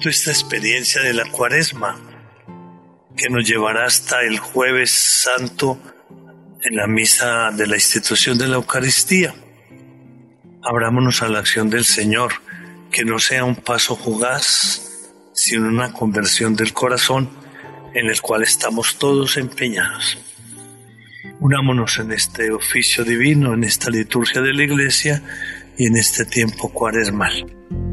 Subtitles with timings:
[0.00, 2.00] esta experiencia de la cuaresma
[3.16, 5.78] que nos llevará hasta el jueves santo
[6.62, 9.34] en la misa de la institución de la Eucaristía.
[10.62, 12.32] Abrámonos a la acción del Señor,
[12.90, 17.28] que no sea un paso fugaz, sino una conversión del corazón
[17.94, 20.18] en el cual estamos todos empeñados.
[21.40, 25.22] Unámonos en este oficio divino, en esta liturgia de la Iglesia
[25.76, 27.91] y en este tiempo cuaresmal.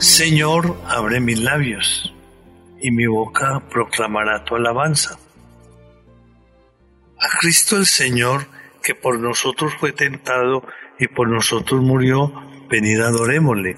[0.00, 2.14] Señor, abre mis labios,
[2.80, 5.18] y mi boca proclamará tu alabanza.
[7.18, 8.46] A Cristo el Señor,
[8.82, 10.66] que por nosotros fue tentado
[10.98, 12.32] y por nosotros murió,
[12.70, 13.76] venid adorémosle.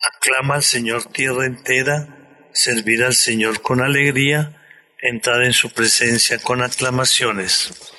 [0.00, 4.56] Aclama al Señor tierra entera, servir al Señor con alegría,
[5.02, 7.92] entrar en su presencia con aclamaciones.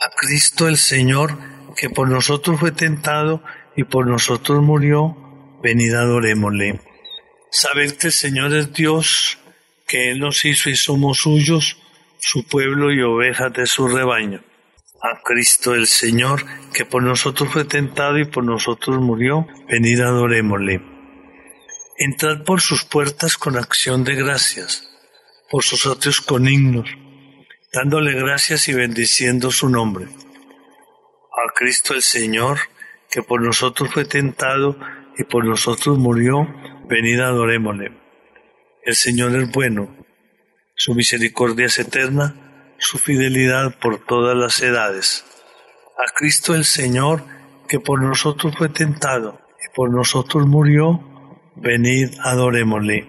[0.00, 1.38] A Cristo el Señor,
[1.76, 3.40] que por nosotros fue tentado
[3.76, 5.16] y por nosotros murió,
[5.62, 6.87] venid adorémosle.
[7.50, 9.38] Saber que el Señor es Dios,
[9.86, 11.78] que Él nos hizo y somos suyos,
[12.18, 14.42] su pueblo y ovejas de su rebaño.
[15.00, 20.82] A Cristo el Señor, que por nosotros fue tentado y por nosotros murió, venid adorémosle.
[21.96, 24.88] Entrad por sus puertas con acción de gracias,
[25.50, 26.90] por sus atrios con himnos,
[27.72, 30.06] dándole gracias y bendiciendo su nombre.
[30.06, 32.58] A Cristo el Señor,
[33.10, 34.76] que por nosotros fue tentado
[35.16, 36.46] y por nosotros murió,
[36.88, 37.92] venid adorémosle.
[38.84, 39.94] El Señor es bueno,
[40.74, 45.24] su misericordia es eterna, su fidelidad por todas las edades.
[45.98, 47.24] A Cristo el Señor,
[47.68, 51.00] que por nosotros fue tentado y por nosotros murió,
[51.56, 53.08] venid adorémosle.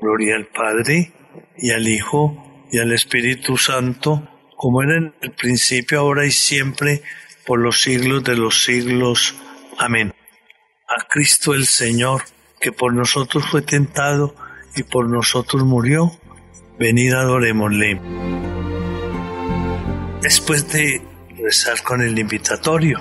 [0.00, 1.12] Gloria al Padre,
[1.56, 7.02] y al Hijo, y al Espíritu Santo, como era en el principio, ahora y siempre,
[7.46, 9.34] por los siglos de los siglos.
[9.78, 10.12] Amén.
[10.88, 12.22] A Cristo el Señor,
[12.60, 14.34] que por nosotros fue tentado
[14.76, 16.12] y por nosotros murió,
[16.78, 18.00] venid adorémosle.
[20.20, 21.00] Después de
[21.38, 23.00] rezar con el invitatorio,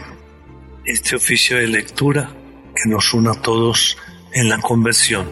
[0.86, 2.31] este oficio de lectura
[2.74, 3.97] que nos una a todos
[4.31, 5.28] en la conversión.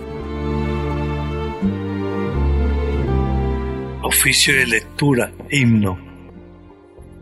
[4.03, 5.97] Oficio de lectura, himno.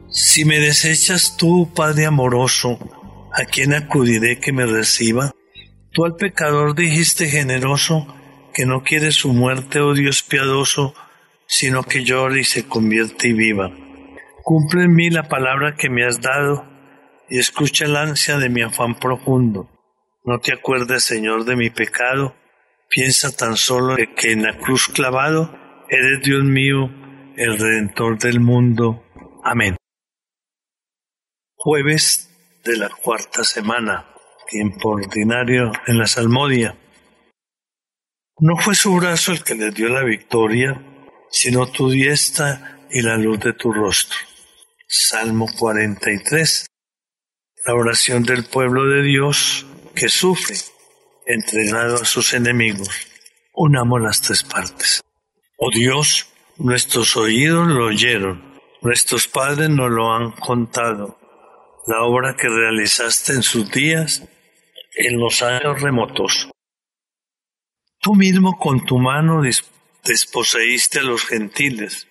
[0.09, 2.79] Si me desechas tú, Padre amoroso,
[3.31, 5.33] ¿a quién acudiré que me reciba?
[5.95, 8.06] Tú al pecador dijiste generoso
[8.53, 10.94] que no quiere su muerte, oh Dios piadoso,
[11.47, 13.72] sino que llore y se convierte y viva.
[14.44, 16.66] Cumple en mí la palabra que me has dado
[17.29, 19.69] y escucha el ansia de mi afán profundo.
[20.25, 22.35] No te acuerdes, Señor, de mi pecado.
[22.89, 25.57] Piensa tan solo que en la cruz clavado
[25.88, 26.89] eres Dios mío,
[27.38, 29.01] el Redentor del mundo.
[29.45, 29.78] Amén.
[31.55, 34.07] Jueves de la cuarta semana
[34.47, 36.78] tiempo ordinario en la salmodia.
[38.39, 40.81] No fue su brazo el que le dio la victoria,
[41.29, 44.17] sino tu diestra y la luz de tu rostro.
[44.88, 46.67] Salmo 43.
[47.66, 50.55] La oración del pueblo de Dios que sufre,
[51.25, 52.89] entregado a sus enemigos.
[53.53, 55.01] Unamos las tres partes.
[55.57, 61.17] Oh Dios, nuestros oídos lo oyeron, nuestros padres nos lo han contado,
[61.88, 64.23] la obra que realizaste en sus días
[64.95, 66.50] en los años remotos.
[68.00, 69.41] Tú mismo con tu mano
[70.03, 72.07] desposeíste a los gentiles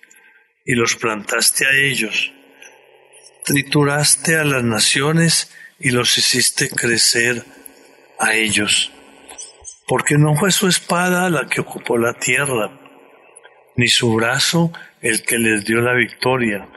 [0.65, 2.31] y los plantaste a ellos.
[3.45, 7.45] Trituraste a las naciones y los hiciste crecer
[8.19, 8.91] a ellos.
[9.87, 12.79] Porque no fue su espada la que ocupó la tierra,
[13.75, 16.67] ni su brazo el que les dio la victoria,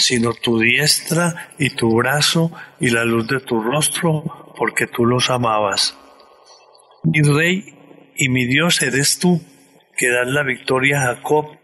[0.00, 5.30] sino tu diestra y tu brazo y la luz de tu rostro porque tú los
[5.30, 5.96] amabas.
[7.04, 9.40] Mi rey y mi Dios eres tú,
[9.96, 11.58] que das la victoria a Jacob.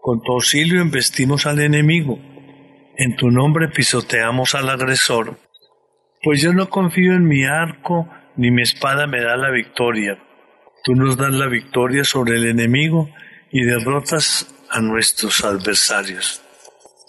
[0.00, 2.18] Con tu auxilio embestimos al enemigo.
[2.96, 5.38] En tu nombre pisoteamos al agresor.
[6.22, 10.18] Pues yo no confío en mi arco, ni mi espada me da la victoria.
[10.84, 13.10] Tú nos das la victoria sobre el enemigo
[13.50, 16.42] y derrotas a nuestros adversarios.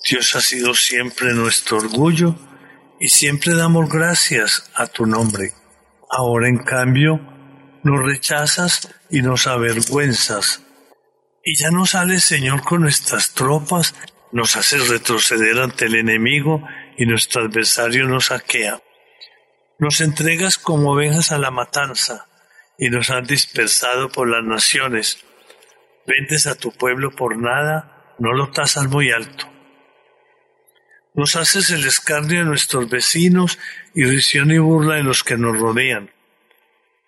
[0.08, 2.36] Dios ha sido siempre nuestro orgullo
[3.00, 5.54] y siempre damos gracias a tu nombre.
[6.10, 7.20] Ahora en cambio
[7.84, 10.64] nos rechazas y nos avergüenzas.
[11.44, 13.96] Y ya no sales, Señor, con nuestras tropas,
[14.32, 16.64] nos haces retroceder ante el enemigo
[16.98, 18.82] y nuestro adversario nos saquea.
[19.80, 22.28] Nos entregas como ovejas a la matanza
[22.78, 25.24] y nos has dispersado por las naciones.
[26.06, 29.52] Vendes a tu pueblo por nada, no lo tasas muy alto.
[31.14, 33.60] Nos haces el escarnio de nuestros vecinos
[33.94, 36.12] y risión y burla de los que nos rodean.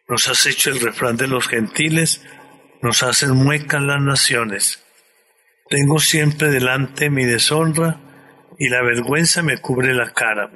[0.10, 2.22] Nos has hecho el refrán de los gentiles,
[2.82, 4.84] nos hacen muecas las naciones.
[5.70, 8.02] Tengo siempre delante mi deshonra
[8.60, 10.52] y la vergüenza me cubre la cara.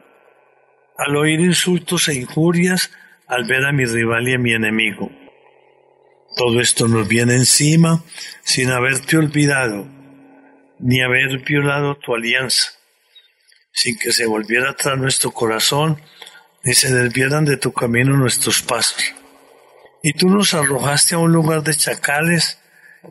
[0.97, 2.91] Al oír insultos e injurias,
[3.27, 5.09] al ver a mi rival y a mi enemigo.
[6.35, 8.03] Todo esto nos viene encima
[8.43, 9.87] sin haberte olvidado,
[10.79, 12.76] ni haber violado tu alianza,
[13.77, 16.01] sin que se volviera atrás nuestro corazón,
[16.63, 19.13] ni se desvieran de tu camino nuestros pasos.
[20.01, 22.59] Y tú nos arrojaste a un lugar de chacales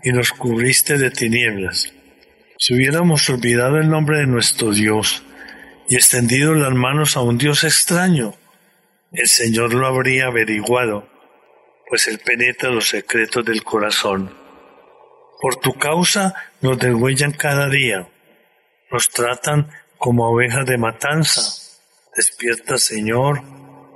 [0.03, 1.93] y nos cubriste de tinieblas.
[2.59, 5.23] Si hubiéramos olvidado el nombre de nuestro Dios
[5.89, 8.35] y extendido las manos a un Dios extraño,
[9.13, 11.17] el Señor lo habría averiguado
[11.87, 14.35] pues Él penetra los secretos del corazón.
[15.41, 18.09] Por tu causa nos degüellan cada día,
[18.91, 21.41] nos tratan como ovejas de matanza.
[22.17, 23.43] Despierta, Señor,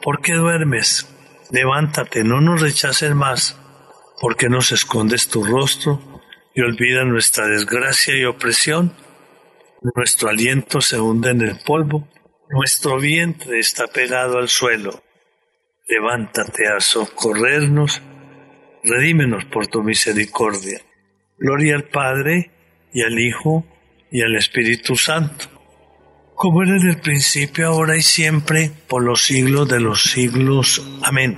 [0.03, 1.09] ¿por qué duermes?
[1.51, 3.59] Levántate, no nos rechaces más,
[4.21, 6.01] porque nos escondes tu rostro
[6.55, 8.95] y olvidas nuestra desgracia y opresión.
[9.95, 12.09] Nuestro aliento se hunde en el polvo,
[12.51, 15.03] nuestro vientre está pegado al suelo
[15.91, 18.01] levántate a socorrernos,
[18.85, 20.81] redímenos por tu misericordia.
[21.37, 22.53] Gloria al Padre,
[22.93, 23.67] y al Hijo,
[24.11, 25.47] y al Espíritu Santo,
[26.41, 30.83] como era en el principio, ahora y siempre, por los siglos de los siglos.
[31.03, 31.37] Amén.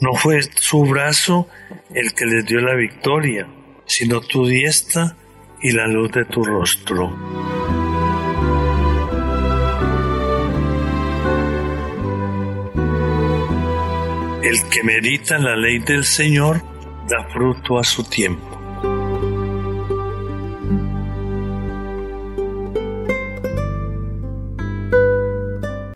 [0.00, 1.46] No fue su brazo
[1.92, 3.46] el que les dio la victoria,
[3.84, 5.14] sino tu diestra
[5.60, 7.14] y la luz de tu rostro.
[14.42, 16.62] El que medita la ley del Señor
[17.06, 18.49] da fruto a su tiempo.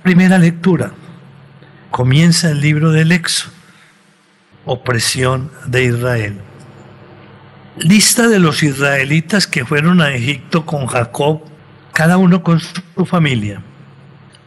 [0.04, 0.92] Primera lectura.
[1.90, 3.54] Comienza el libro del Éxodo.
[4.66, 6.40] Opresión de Israel.
[7.78, 11.40] Lista de los israelitas que fueron a Egipto con Jacob,
[11.94, 13.62] cada uno con su familia.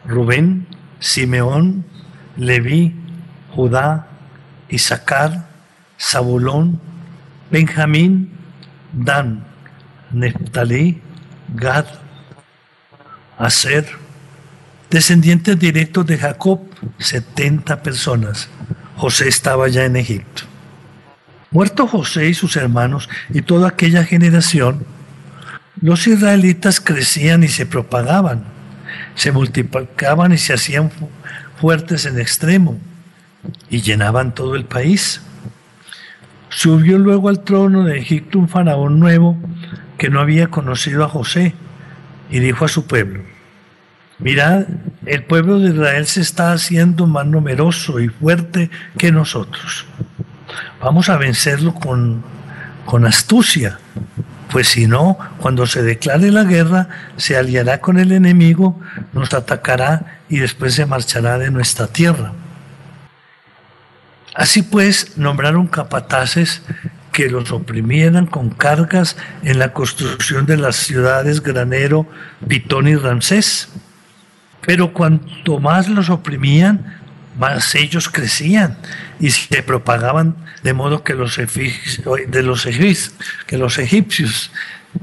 [0.06, 0.68] Rubén,
[1.00, 1.84] Simeón,
[2.36, 2.94] Leví,
[3.50, 4.06] Judá,
[4.68, 5.48] Isaacar,
[6.00, 6.80] Zabulón,
[7.50, 8.30] Benjamín,
[8.92, 9.44] Dan,
[10.12, 11.02] Neftalí,
[11.56, 11.86] Gad,
[13.36, 14.07] Aser,
[14.90, 16.60] descendientes directos de Jacob,
[16.98, 18.48] 70 personas.
[18.96, 20.42] José estaba ya en Egipto.
[21.50, 24.84] Muerto José y sus hermanos y toda aquella generación,
[25.80, 28.44] los israelitas crecían y se propagaban,
[29.14, 30.90] se multiplicaban y se hacían
[31.60, 32.78] fuertes en extremo
[33.70, 35.22] y llenaban todo el país.
[36.50, 39.38] Subió luego al trono de Egipto un faraón nuevo
[39.96, 41.54] que no había conocido a José
[42.30, 43.22] y dijo a su pueblo,
[44.18, 44.66] mirad,
[45.06, 49.86] el pueblo de Israel se está haciendo más numeroso y fuerte que nosotros.
[50.80, 52.22] Vamos a vencerlo con,
[52.84, 53.78] con astucia,
[54.50, 58.80] pues si no, cuando se declare la guerra, se aliará con el enemigo,
[59.12, 62.32] nos atacará y después se marchará de nuestra tierra.
[64.34, 66.62] Así pues, nombraron capataces
[67.12, 72.06] que los oprimieran con cargas en la construcción de las ciudades Granero,
[72.46, 73.68] Pitón y Ramsés.
[74.66, 76.98] Pero cuanto más los oprimían,
[77.38, 78.76] más ellos crecían
[79.20, 82.68] y se propagaban de modo que los, de los,
[83.46, 84.50] que los egipcios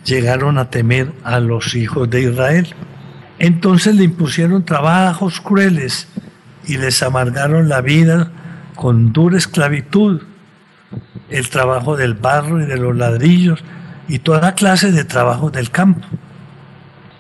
[0.03, 2.75] llegaron a temer a los hijos de Israel.
[3.39, 6.07] Entonces le impusieron trabajos crueles
[6.67, 8.31] y les amargaron la vida
[8.75, 10.21] con dura esclavitud,
[11.29, 13.63] el trabajo del barro y de los ladrillos
[14.07, 16.05] y toda clase de trabajos del campo.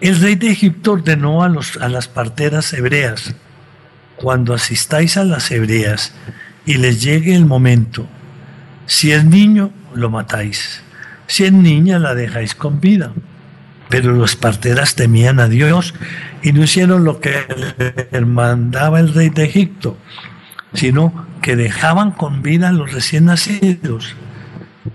[0.01, 3.35] El rey de Egipto ordenó a, los, las parteras hebreas,
[4.17, 6.13] cuando asistáis a las hebreas
[6.65, 8.07] y les llegue el momento,
[8.85, 10.81] si es niño, lo matáis,
[11.27, 13.13] si es niña, la dejáis con vida.
[13.89, 15.93] Pero las parteras temían a Dios
[16.41, 17.35] y no hicieron lo que
[18.25, 19.97] mandaba el rey de Egipto,
[20.73, 24.15] sino que dejaban con vida a los recién nacidos.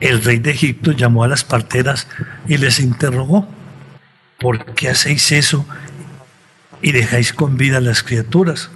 [0.01, 2.09] El rey de Egipto llamó a las parteras
[2.47, 3.49] y les interrogó,
[4.41, 5.65] ¿por qué hacéis eso
[6.83, 8.71] y dejáis con vida a las criaturas?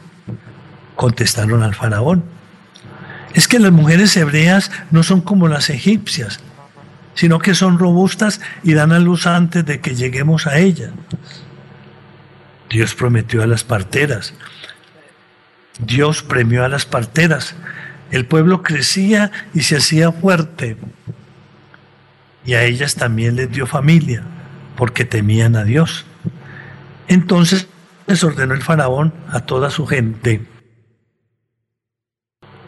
[0.94, 2.24] Contestaron al faraón,
[3.32, 6.38] es que las mujeres hebreas no son como las egipcias,
[7.14, 10.90] sino que son robustas y dan a luz antes de que lleguemos a ellas.
[12.70, 14.34] Dios prometió a las parteras,
[15.78, 17.54] Dios premió a las parteras.
[18.10, 20.76] El pueblo crecía y se hacía fuerte.
[22.46, 24.22] Y a ellas también les dio familia,
[24.76, 26.04] porque temían a Dios.
[27.08, 27.68] Entonces
[28.06, 30.44] les ordenó el faraón a toda su gente,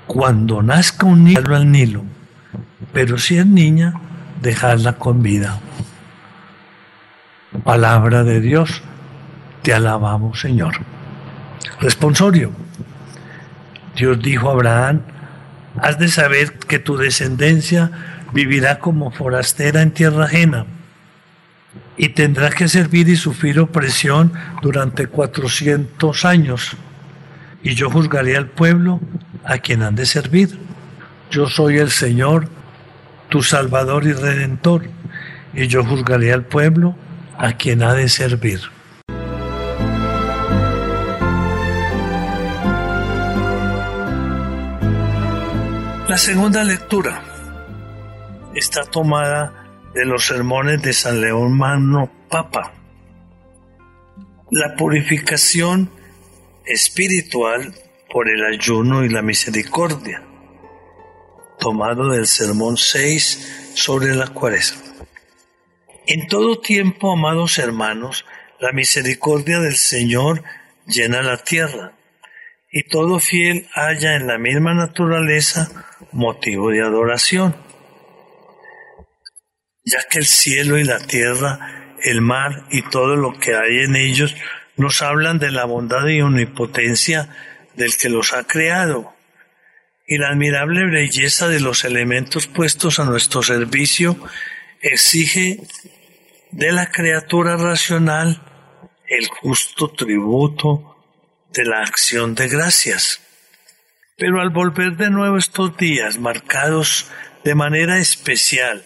[0.07, 2.05] cuando nazca un niño, al Nilo,
[2.93, 3.95] pero si es niña,
[4.41, 5.61] dejadla con vida.
[7.65, 8.83] Palabra de Dios,
[9.63, 10.75] te alabamos Señor.
[11.81, 12.53] Responsorio.
[13.97, 15.03] Dios dijo a Abraham,
[15.81, 17.91] has de saber que tu descendencia
[18.33, 20.67] vivirá como forastera en tierra ajena
[21.97, 26.76] y tendrá que servir y sufrir opresión durante cuatrocientos años.
[27.62, 29.00] Y yo juzgaré al pueblo
[29.45, 30.59] a quien han de servir.
[31.30, 32.49] Yo soy el Señor,
[33.28, 34.88] tu Salvador y Redentor,
[35.54, 36.97] y yo juzgaré al pueblo
[37.38, 38.61] a quien ha de servir.
[46.09, 47.21] La segunda lectura
[48.54, 49.66] está tomada
[49.97, 52.75] de los sermones de San León Magno Papa.
[54.50, 55.91] La purificación
[56.67, 57.75] espiritual
[58.12, 60.23] por el ayuno y la misericordia,
[61.59, 64.83] tomado del sermón 6 sobre la cuaresma.
[66.07, 68.26] En todo tiempo, amados hermanos,
[68.61, 70.43] la misericordia del Señor
[70.87, 71.95] llena la tierra,
[72.71, 75.71] y todo fiel haya en la misma naturaleza
[76.12, 77.66] motivo de adoración
[79.87, 83.97] ya que el cielo y la tierra, el mar y todo lo que hay en
[83.97, 84.35] ellos
[84.76, 87.28] nos hablan de la bondad y omnipotencia
[87.76, 89.14] del que los ha creado
[90.07, 94.16] y la admirable belleza de los elementos puestos a nuestro servicio
[94.81, 95.61] exige
[96.50, 98.43] de la criatura racional
[99.09, 100.97] el justo tributo
[101.52, 103.21] de la acción de gracias.
[104.16, 107.09] Pero al volver de nuevo estos días marcados
[107.45, 108.85] de manera especial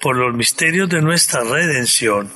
[0.00, 2.32] por los misterios de nuestra redención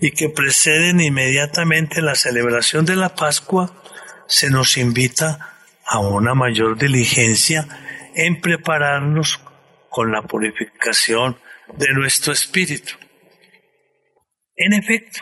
[0.00, 3.82] y que preceden inmediatamente la celebración de la Pascua,
[4.26, 7.66] se nos invita a una mayor diligencia
[8.14, 9.40] en prepararnos
[9.88, 11.38] con la purificación
[11.74, 12.94] de nuestro espíritu.
[14.54, 15.20] En efecto,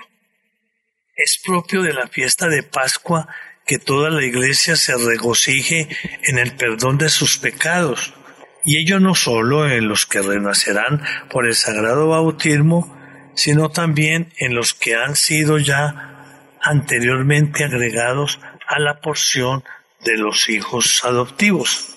[1.15, 3.29] es propio de la fiesta de Pascua
[3.65, 5.89] que toda la iglesia se regocije
[6.23, 8.15] en el perdón de sus pecados,
[8.67, 12.95] y ello no solo en los que renacerán por el sagrado bautismo,
[13.35, 19.63] sino también en los que han sido ya anteriormente agregados a la porción
[20.05, 21.97] de los hijos adoptivos.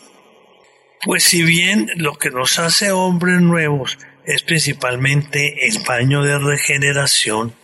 [1.03, 7.55] Pues si bien lo que nos hace hombres nuevos es principalmente el baño de regeneración,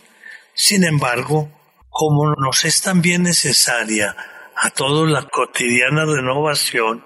[0.52, 1.48] sin embargo,
[1.90, 4.16] como nos es también necesaria
[4.56, 7.04] a todos la cotidiana renovación,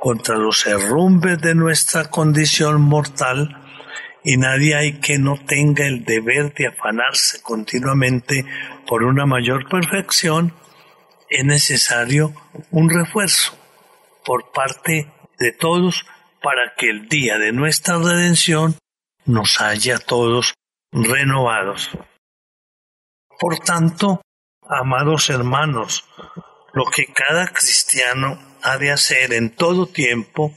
[0.00, 3.56] contra los herrumbes de nuestra condición mortal
[4.24, 8.44] y nadie hay que no tenga el deber de afanarse continuamente
[8.86, 10.54] por una mayor perfección,
[11.28, 12.32] es necesario
[12.70, 13.56] un refuerzo
[14.24, 16.06] por parte de todos
[16.42, 18.76] para que el día de nuestra redención
[19.26, 20.54] nos haya todos
[20.92, 21.90] renovados.
[23.38, 24.22] Por tanto,
[24.62, 26.04] amados hermanos,
[26.72, 30.54] lo que cada cristiano ha de hacer en todo tiempo,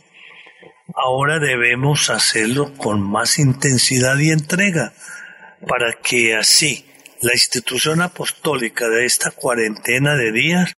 [0.96, 4.94] ahora debemos hacerlo con más intensidad y entrega,
[5.68, 6.86] para que así
[7.22, 10.74] la institución apostólica de esta cuarentena de días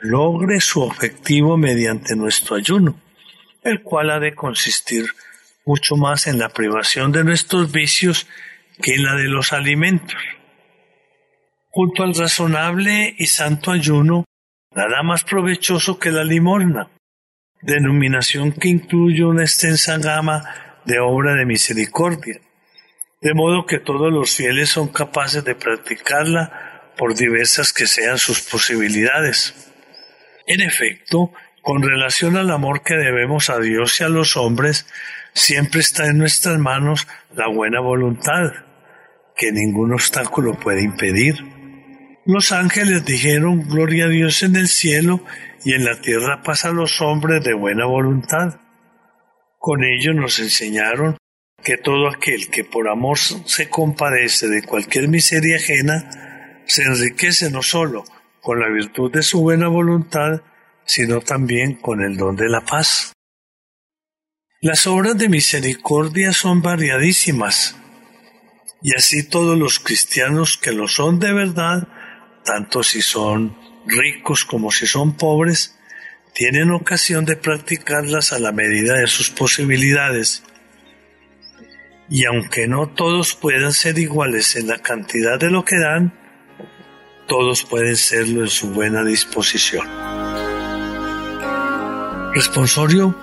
[0.00, 3.00] logre su objetivo mediante nuestro ayuno,
[3.62, 5.06] el cual ha de consistir
[5.64, 8.26] mucho más en la privación de nuestros vicios
[8.82, 10.20] que en la de los alimentos.
[11.70, 14.24] Junto al razonable y santo ayuno
[14.74, 16.90] nada más provechoso que la limosna,
[17.62, 20.44] denominación que incluye una extensa gama
[20.84, 22.40] de obra de misericordia,
[23.20, 28.40] de modo que todos los fieles son capaces de practicarla por diversas que sean sus
[28.40, 29.54] posibilidades.
[30.46, 34.86] En efecto, con relación al amor que debemos a Dios y a los hombres,
[35.34, 38.52] siempre está en nuestras manos la buena voluntad,
[39.36, 41.59] que ningún obstáculo puede impedir.
[42.26, 45.24] Los ángeles dijeron, Gloria a Dios en el cielo
[45.64, 48.60] y en la tierra paz a los hombres de buena voluntad.
[49.58, 51.16] Con ello nos enseñaron
[51.62, 57.62] que todo aquel que por amor se compadece de cualquier miseria ajena, se enriquece no
[57.62, 58.04] solo
[58.42, 60.42] con la virtud de su buena voluntad,
[60.84, 63.12] sino también con el don de la paz.
[64.62, 67.76] Las obras de misericordia son variadísimas,
[68.82, 71.88] y así todos los cristianos que lo son de verdad
[72.44, 73.56] tanto si son
[73.86, 75.78] ricos como si son pobres,
[76.34, 80.42] tienen ocasión de practicarlas a la medida de sus posibilidades.
[82.08, 86.12] Y aunque no todos puedan ser iguales en la cantidad de lo que dan,
[87.26, 89.86] todos pueden serlo en su buena disposición.
[92.34, 93.16] Responsorio,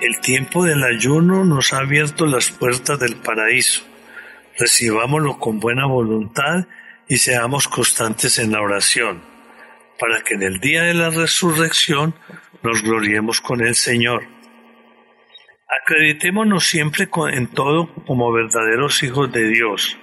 [0.00, 3.82] el tiempo del ayuno nos ha abierto las puertas del paraíso.
[4.58, 6.66] Recibámoslo con buena voluntad
[7.10, 9.20] y seamos constantes en la oración,
[9.98, 12.14] para que en el día de la resurrección
[12.62, 14.28] nos gloriemos con el Señor.
[15.82, 19.98] Acreditémonos siempre en todo como verdaderos hijos de Dios,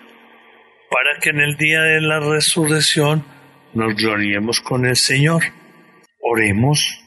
[0.92, 3.24] para que en el día de la resurrección
[3.74, 5.44] nos gloriemos con el Señor.
[6.20, 7.06] Oremos.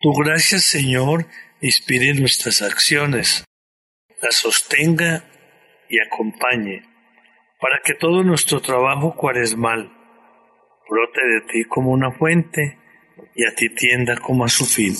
[0.00, 1.26] Tu gracia, Señor,
[1.60, 3.44] inspire nuestras acciones,
[4.20, 5.24] las sostenga
[5.88, 6.91] y acompañe,
[7.62, 9.92] para que todo nuestro trabajo cuaresmal
[10.90, 12.76] brote de ti como una fuente
[13.36, 14.92] y a ti tienda como a su fin.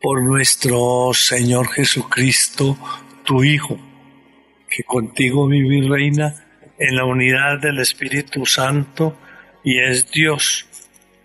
[0.00, 2.78] Por nuestro Señor Jesucristo,
[3.22, 3.76] tu Hijo,
[4.68, 6.46] que contigo vive y reina
[6.78, 9.14] en la unidad del Espíritu Santo
[9.62, 10.66] y es Dios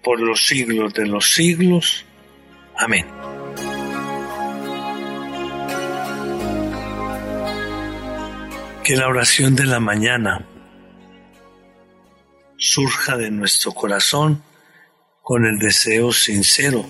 [0.04, 2.06] por los siglos de los siglos.
[2.76, 3.06] Amén.
[8.90, 10.48] Que la oración de la mañana
[12.58, 14.42] surja de nuestro corazón
[15.22, 16.84] con el deseo sincero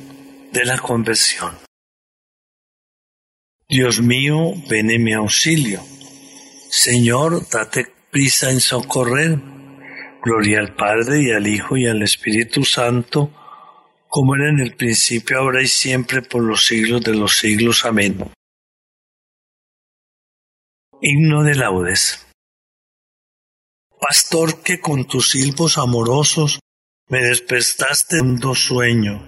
[0.54, 1.58] de la conversión.
[3.68, 5.82] Dios mío, ven en mi auxilio.
[6.70, 9.38] Señor, date prisa en socorrer.
[10.24, 13.30] Gloria al Padre y al Hijo y al Espíritu Santo,
[14.08, 17.84] como era en el principio, ahora y siempre, por los siglos de los siglos.
[17.84, 18.32] Amén.
[21.02, 22.28] Himno de laudes.
[24.02, 26.60] Pastor que con tus silbos amorosos
[27.08, 29.24] me despertaste un sueño.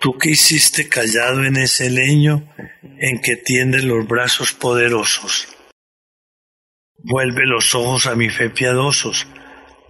[0.00, 2.50] Tú que hiciste callado en ese leño
[2.98, 5.46] en que tiendes los brazos poderosos.
[6.96, 9.26] Vuelve los ojos a mi fe piadosos,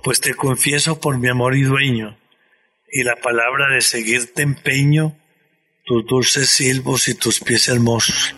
[0.03, 2.19] pues te confieso por mi amor y dueño,
[2.91, 5.17] y la palabra de seguirte empeño,
[5.85, 8.35] tus dulces silbos y tus pies hermosos.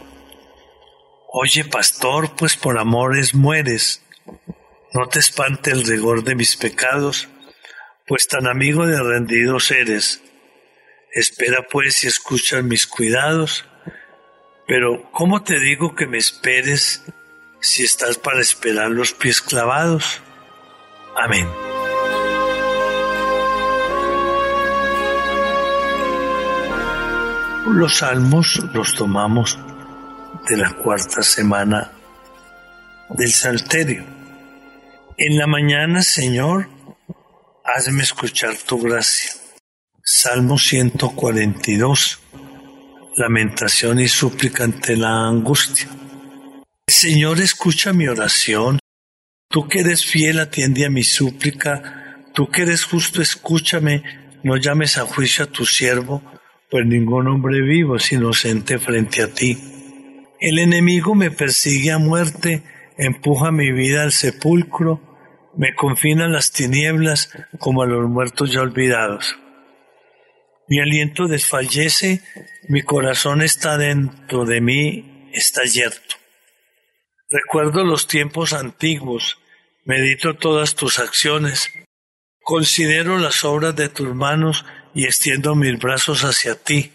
[1.37, 4.01] Oye, pastor, pues por amores mueres,
[4.92, 7.29] no te espante el rigor de mis pecados,
[8.07, 10.23] pues tan amigo de rendidos eres.
[11.12, 13.64] Espera pues y escucha mis cuidados,
[14.68, 17.03] pero ¿cómo te digo que me esperes
[17.61, 20.23] si estás para esperar los pies clavados?
[21.16, 21.49] Amén.
[27.66, 29.59] Los salmos los tomamos
[30.48, 31.92] de la cuarta semana
[33.11, 34.04] del Salterio.
[35.16, 36.68] En la mañana, Señor,
[37.64, 39.30] hazme escuchar tu gracia.
[40.02, 42.20] Salmo 142.
[43.16, 45.88] Lamentación y súplica ante la angustia.
[46.87, 48.78] Señor, escucha mi oración.
[49.48, 52.22] Tú que eres fiel, atiende a mi súplica.
[52.35, 54.02] Tú que eres justo, escúchame.
[54.42, 56.22] No llames a juicio a tu siervo,
[56.70, 59.73] pues ningún hombre vivo es inocente frente a ti.
[60.40, 62.62] El enemigo me persigue a muerte,
[62.97, 65.14] empuja mi vida al sepulcro
[65.57, 69.37] me confinan las tinieblas como a los muertos ya olvidados.
[70.68, 72.23] Mi aliento desfallece,
[72.68, 76.16] mi corazón está dentro de mí, está yerto.
[77.29, 79.38] Recuerdo los tiempos antiguos,
[79.85, 81.70] medito todas tus acciones,
[82.42, 86.92] considero las obras de tus manos y extiendo mis brazos hacia ti.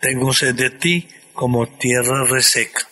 [0.00, 2.82] Tengo sed de ti como tierra reseca.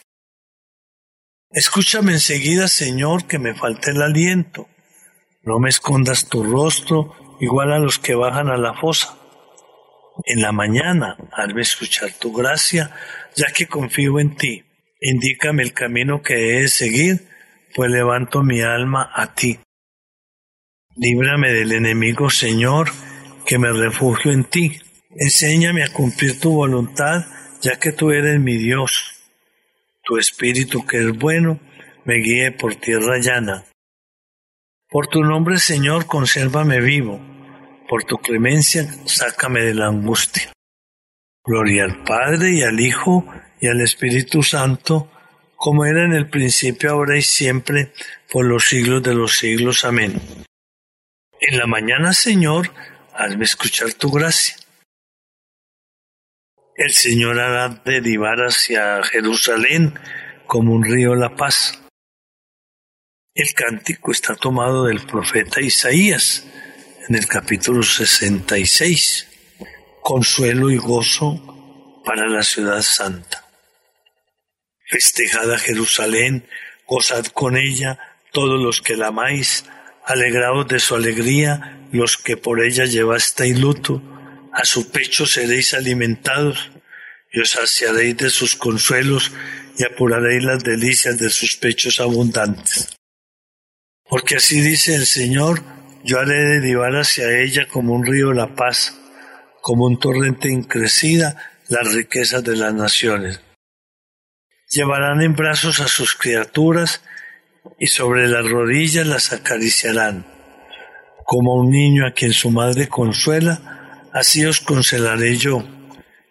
[1.50, 4.68] Escúchame enseguida, Señor, que me falte el aliento
[5.46, 9.16] no me escondas tu rostro igual a los que bajan a la fosa.
[10.24, 12.90] En la mañana, hazme escuchar tu gracia,
[13.37, 14.64] ya que confío en ti.
[15.00, 17.28] Indícame el camino que he de seguir,
[17.76, 19.61] pues levanto mi alma a ti.
[20.96, 22.90] Líbrame del enemigo, Señor,
[23.46, 24.80] que me refugio en ti.
[25.16, 27.24] Enséñame a cumplir tu voluntad,
[27.61, 29.14] ya que tú eres mi Dios.
[30.03, 31.59] Tu espíritu, que es bueno,
[32.05, 33.64] me guíe por tierra llana.
[34.88, 37.21] Por tu nombre, Señor, consérvame vivo.
[37.88, 40.53] Por tu clemencia, sácame de la angustia.
[41.45, 43.25] Gloria al Padre y al Hijo
[43.61, 45.11] y al Espíritu Santo,
[45.57, 47.92] como era en el principio, ahora y siempre,
[48.31, 49.85] por los siglos de los siglos.
[49.85, 50.21] Amén.
[51.40, 52.71] En la mañana, Señor,
[53.14, 54.57] hazme escuchar tu gracia.
[56.77, 59.99] El Señor hará derivar hacia Jerusalén
[60.47, 61.81] como un río la paz
[63.37, 66.47] el cántico está tomado del profeta Isaías
[67.07, 69.29] en el capítulo 66.
[70.01, 73.45] Consuelo y gozo para la ciudad santa.
[74.87, 76.49] Festejad a Jerusalén,
[76.87, 77.99] gozad con ella
[78.33, 79.67] todos los que la amáis,
[80.07, 84.01] alegraos de su alegría los que por ella llevasteis luto,
[84.57, 86.71] a su pecho seréis alimentados,
[87.31, 89.33] y os saciaréis de sus consuelos
[89.77, 92.97] y apuraréis las delicias de sus pechos abundantes.
[94.09, 95.62] Porque así dice el Señor,
[96.05, 98.97] yo haré derivar hacia ella como un río la paz,
[99.61, 101.37] como un torrente increcida
[101.69, 103.42] las riquezas de las naciones.
[104.71, 107.03] Llevarán en brazos a sus criaturas
[107.79, 110.25] y sobre las rodillas las acariciarán.
[111.27, 113.77] Como un niño a quien su madre consuela,
[114.16, 115.62] así os consolaré yo,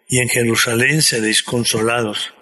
[0.08, 2.34] y en Jerusalén seréis consolados.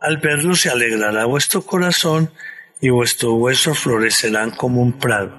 [0.00, 2.32] Al verlo se alegrará vuestro corazón
[2.80, 5.36] y vuestros huesos florecerán como un prado.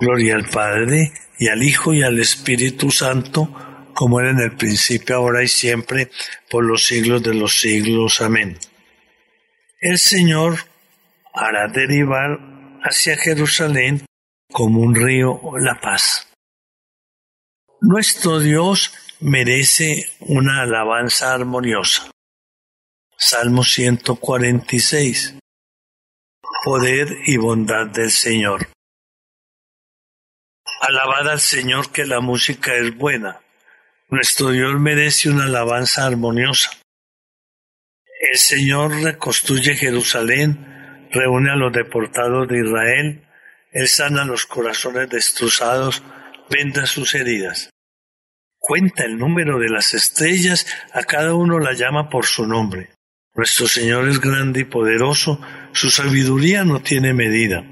[0.00, 3.52] Gloria al Padre, y al Hijo, y al Espíritu Santo,
[3.92, 6.10] como era en el principio, ahora y siempre,
[6.48, 8.22] por los siglos de los siglos.
[8.22, 8.58] Amén.
[9.80, 10.56] El Señor
[11.34, 12.38] hará derivar
[12.82, 14.06] hacia Jerusalén
[14.50, 16.33] como un río la paz.
[17.86, 22.10] Nuestro Dios merece una alabanza armoniosa.
[23.14, 25.34] Salmo 146.
[26.64, 28.68] Poder y bondad del Señor.
[30.80, 33.42] Alabad al Señor que la música es buena.
[34.08, 36.70] Nuestro Dios merece una alabanza armoniosa.
[38.32, 43.28] El Señor reconstruye Jerusalén reúne a los deportados de Israel,
[43.72, 46.02] Él sana los corazones destrozados,
[46.48, 47.73] venda sus heridas.
[48.66, 52.88] Cuenta el número de las estrellas, a cada uno la llama por su nombre.
[53.34, 55.38] Nuestro Señor es grande y poderoso,
[55.72, 57.62] su sabiduría no tiene medida.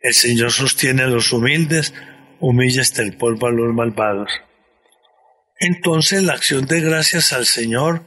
[0.00, 1.94] El Señor sostiene a los humildes,
[2.40, 4.28] humilla hasta el polvo a los malvados.
[5.60, 8.02] Entonces la acción de gracias al Señor,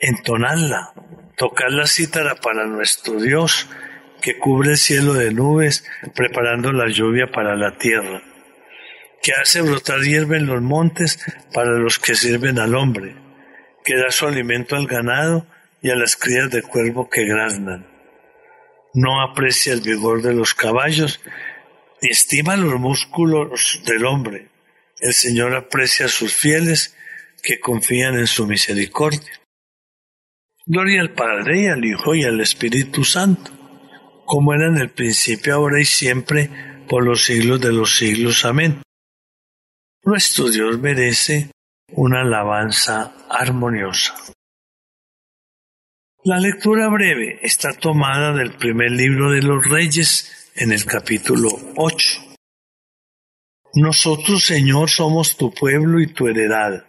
[0.00, 0.94] entonadla,
[1.36, 3.68] tocar la cítara para nuestro Dios,
[4.22, 8.22] que cubre el cielo de nubes, preparando la lluvia para la tierra,
[9.22, 11.18] que hace brotar hierba en los montes
[11.52, 13.14] para los que sirven al hombre,
[13.84, 15.46] que da su alimento al ganado
[15.82, 17.86] y a las crías de cuervo que graznan.
[18.94, 21.20] No aprecia el vigor de los caballos,
[22.00, 24.48] ni estima los músculos del hombre.
[25.00, 26.96] El Señor aprecia a sus fieles
[27.42, 29.32] que confían en su misericordia.
[30.66, 33.50] Gloria al Padre y al Hijo y al Espíritu Santo,
[34.26, 36.50] como era en el principio, ahora y siempre,
[36.88, 38.44] por los siglos de los siglos.
[38.44, 38.82] Amén.
[40.10, 41.50] Nuestro Dios merece
[41.92, 44.14] una alabanza armoniosa.
[46.24, 52.20] La lectura breve está tomada del primer libro de los Reyes en el capítulo 8.
[53.74, 56.86] Nosotros, Señor, somos tu pueblo y tu heredad.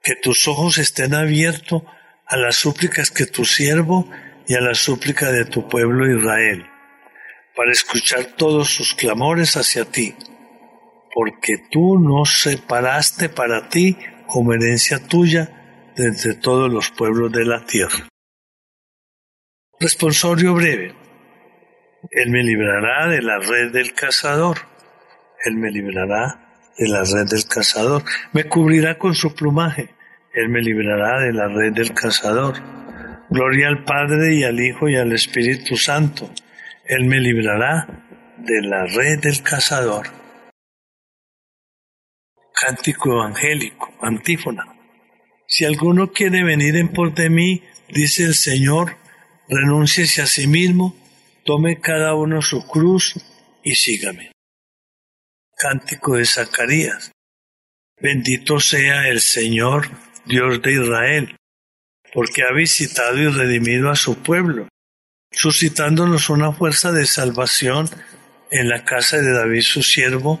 [0.00, 1.82] Que tus ojos estén abiertos
[2.26, 4.08] a las súplicas que tu siervo
[4.46, 6.64] y a la súplica de tu pueblo Israel,
[7.56, 10.14] para escuchar todos sus clamores hacia ti,
[11.16, 17.46] porque tú nos separaste para ti como herencia tuya de entre todos los pueblos de
[17.46, 18.06] la tierra.
[19.80, 20.94] Responsorio breve.
[22.10, 24.58] Él me librará de la red del cazador.
[25.46, 28.02] Él me librará de la red del cazador.
[28.34, 29.96] Me cubrirá con su plumaje
[30.36, 32.56] él me librará de la red del cazador.
[33.30, 36.30] Gloria al Padre y al Hijo y al Espíritu Santo.
[36.84, 38.04] Él me librará
[38.36, 40.08] de la red del cazador.
[42.58, 44.64] Cántico evangélico, antífona.
[45.46, 48.96] Si alguno quiere venir en pos de mí, dice el Señor,
[49.46, 50.96] renúnciese a sí mismo,
[51.44, 53.14] tome cada uno su cruz
[53.62, 54.32] y sígame.
[55.54, 57.12] Cántico de Zacarías.
[58.00, 59.90] Bendito sea el Señor,
[60.24, 61.36] Dios de Israel,
[62.14, 64.66] porque ha visitado y redimido a su pueblo,
[65.30, 67.90] suscitándonos una fuerza de salvación
[68.50, 70.40] en la casa de David su siervo,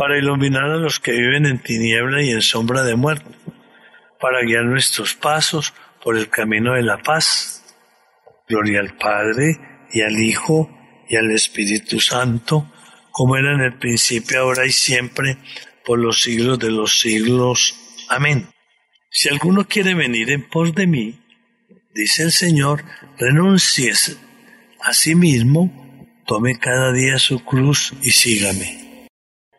[0.00, 3.36] para iluminar a los que viven en tiniebla y en sombra de muerte,
[4.18, 7.76] para guiar nuestros pasos por el camino de la paz.
[8.48, 9.60] Gloria al Padre
[9.92, 10.70] y al Hijo
[11.06, 12.72] y al Espíritu Santo,
[13.10, 15.36] como era en el principio, ahora y siempre,
[15.84, 17.74] por los siglos de los siglos.
[18.08, 18.48] Amén.
[19.10, 21.20] Si alguno quiere venir en pos de mí,
[21.94, 22.84] dice el Señor,
[23.18, 24.16] renuncies
[24.80, 28.89] a sí mismo, tome cada día su cruz y sígame.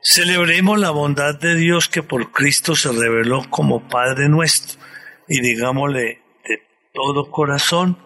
[0.03, 4.81] Celebremos la bondad de Dios que por Cristo se reveló como Padre nuestro
[5.27, 7.99] y digámosle de todo corazón,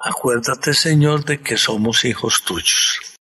[0.00, 3.16] acuérdate Señor de que somos hijos tuyos.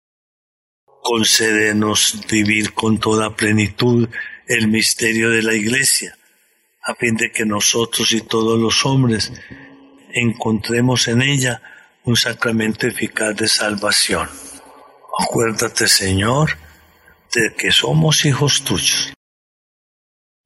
[1.03, 4.09] Concédenos vivir con toda plenitud
[4.47, 6.17] el misterio de la Iglesia,
[6.83, 9.33] a fin de que nosotros y todos los hombres
[10.15, 11.61] encontremos en ella
[12.05, 14.29] un sacramento eficaz de salvación.
[15.19, 16.57] Acuérdate, Señor,
[17.35, 19.13] de que somos hijos tuyos.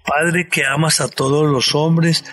[0.04, 2.24] Padre que amas a todos los hombres,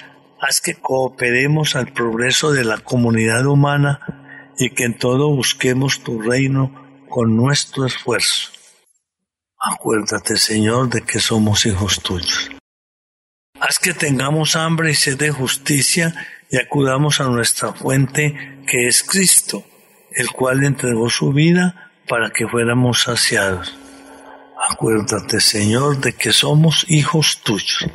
[0.42, 6.22] haz que cooperemos al progreso de la comunidad humana y que en todo busquemos tu
[6.22, 6.74] reino
[7.10, 8.52] con nuestro esfuerzo.
[9.60, 12.50] Acuérdate, Señor, de que somos hijos tuyos.
[13.60, 16.16] Haz que tengamos hambre y sed de justicia
[16.50, 19.66] y acudamos a nuestra fuente que es Cristo,
[20.12, 23.78] el cual entregó su vida para que fuéramos saciados.
[24.72, 27.88] Acuérdate, Señor, de que somos hijos tuyos.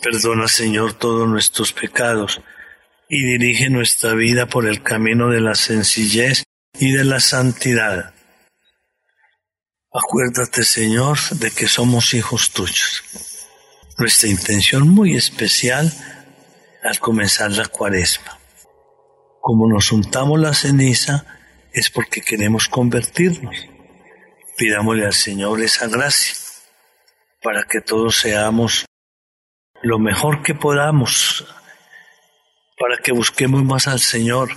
[0.00, 2.40] Perdona, Señor, todos nuestros pecados
[3.08, 6.44] y dirige nuestra vida por el camino de la sencillez
[6.78, 8.14] y de la santidad.
[9.92, 13.02] Acuérdate, Señor, de que somos hijos tuyos.
[13.98, 15.92] Nuestra intención muy especial
[16.84, 18.38] al comenzar la cuaresma.
[19.40, 21.26] Como nos untamos la ceniza
[21.72, 23.56] es porque queremos convertirnos.
[24.60, 26.34] Pidámosle al Señor esa gracia
[27.42, 28.84] para que todos seamos
[29.80, 31.46] lo mejor que podamos,
[32.78, 34.50] para que busquemos más al Señor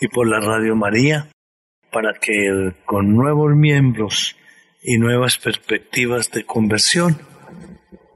[0.00, 1.32] y por la Radio María,
[1.90, 4.36] para que con nuevos miembros
[4.80, 7.18] y nuevas perspectivas de conversión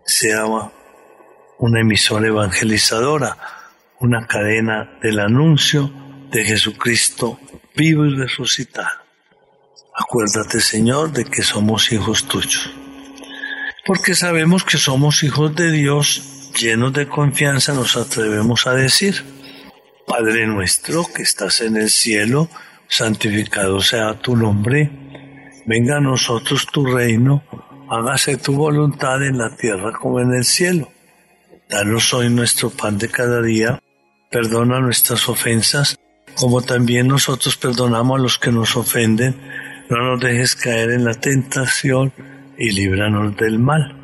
[0.07, 3.37] sea una emisora evangelizadora,
[3.99, 5.91] una cadena del anuncio
[6.31, 7.41] de Jesucristo
[7.75, 9.08] vivo y resucitado.
[10.01, 12.71] Acuérdate, Señor, de que somos hijos tuyos
[13.89, 19.25] porque sabemos que somos hijos de Dios, llenos de confianza nos atrevemos a decir,
[20.07, 22.51] Padre nuestro que estás en el cielo,
[22.87, 24.91] santificado sea tu nombre,
[25.65, 27.43] venga a nosotros tu reino,
[27.89, 30.93] hágase tu voluntad en la tierra como en el cielo.
[31.71, 33.81] Danos hoy nuestro pan de cada día,
[34.31, 35.99] perdona nuestras ofensas,
[36.35, 39.35] como también nosotros perdonamos a los que nos ofenden,
[39.91, 42.13] no nos dejes caer en la tentación,
[42.57, 43.95] y líbranos del mal.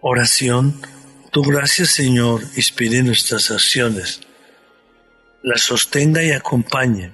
[0.00, 0.80] Oración,
[1.30, 4.20] tu gracia Señor inspire nuestras acciones,
[5.42, 7.12] las sostenga y acompañe,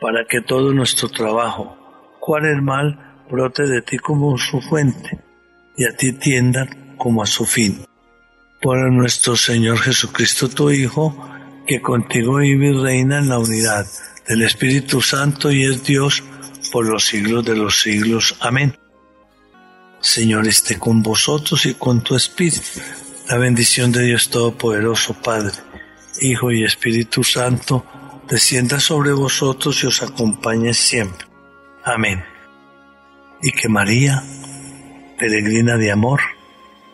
[0.00, 1.76] para que todo nuestro trabajo,
[2.20, 5.18] cual el mal, brote de ti como su fuente,
[5.76, 7.84] y a ti tienda como a su fin.
[8.60, 11.28] Por nuestro Señor Jesucristo, tu Hijo,
[11.66, 13.86] que contigo vive y reina en la unidad
[14.26, 16.22] del Espíritu Santo y es Dios
[16.72, 18.34] por los siglos de los siglos.
[18.40, 18.76] Amén.
[20.00, 22.80] Señor esté con vosotros y con tu espíritu.
[23.28, 25.52] La bendición de Dios Todopoderoso, Padre,
[26.20, 27.86] Hijo y Espíritu Santo,
[28.28, 31.26] descienda sobre vosotros y os acompañe siempre.
[31.84, 32.24] Amén.
[33.42, 34.24] Y que María,
[35.18, 36.20] peregrina de amor,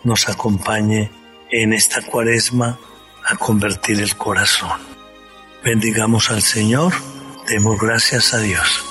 [0.04, 1.10] nos acompañe
[1.50, 2.78] en esta cuaresma
[3.26, 4.80] a convertir el corazón.
[5.64, 6.92] Bendigamos al Señor,
[7.48, 8.87] demos gracias a Dios.